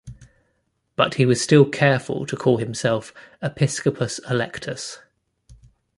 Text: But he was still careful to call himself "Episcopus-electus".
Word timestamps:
But 0.95 1.13
he 1.13 1.27
was 1.27 1.39
still 1.43 1.63
careful 1.69 2.25
to 2.25 2.35
call 2.35 2.57
himself 2.57 3.13
"Episcopus-electus". 3.39 4.97